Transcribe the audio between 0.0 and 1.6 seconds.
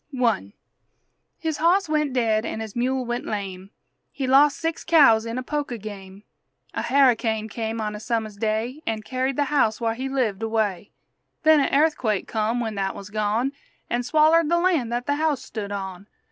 I His